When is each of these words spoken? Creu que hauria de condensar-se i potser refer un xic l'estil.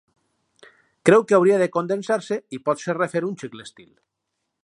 Creu 1.09 1.25
que 1.31 1.35
hauria 1.39 1.59
de 1.63 1.67
condensar-se 1.75 2.39
i 2.59 2.63
potser 2.71 2.97
refer 3.01 3.23
un 3.31 3.39
xic 3.43 3.61
l'estil. 3.61 3.89